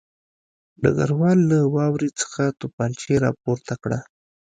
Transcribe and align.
ډګروال 0.81 1.39
له 1.51 1.59
واورې 1.75 2.09
څخه 2.21 2.43
توپانچه 2.59 3.13
راپورته 3.25 3.73
کړه 3.83 3.99